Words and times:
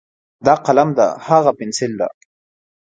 دا 0.45 0.53
قلم 0.65 0.89
ده، 0.97 1.07
هاغه 1.27 1.51
پینسل 1.59 1.91
ده. 1.99 2.07